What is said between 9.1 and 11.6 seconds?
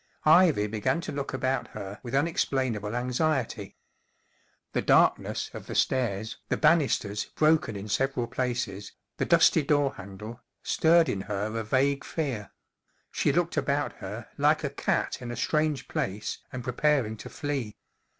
the dusty door handle, stirred in her